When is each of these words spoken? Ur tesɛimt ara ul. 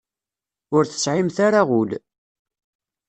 Ur 0.75 0.83
tesɛimt 0.85 1.37
ara 1.47 1.61
ul. 1.79 1.91